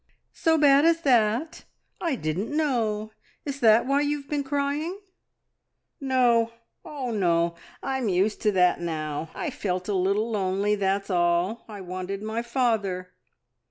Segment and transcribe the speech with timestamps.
[0.33, 1.65] "So bad as that!
[2.01, 3.11] I didn't know.
[3.45, 4.97] Is that why you have been crying?"
[5.99, 7.53] "No oh no!
[7.83, 9.29] I am used to that now.
[9.35, 11.65] I felt a little lonely, that's all.
[11.67, 13.11] I wanted my father."